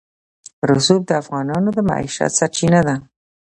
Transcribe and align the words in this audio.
رسوب 0.69 1.01
د 1.07 1.11
افغانانو 1.21 1.69
د 1.73 1.79
معیشت 1.89 2.31
سرچینه 2.39 2.81
ده. 2.87 2.95